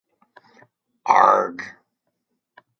[1.21, 1.57] Arg.